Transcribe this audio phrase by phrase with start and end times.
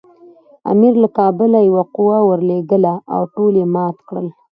[0.71, 4.27] امیر له کابله یوه قوه ورولېږله او ټول یې مات کړل.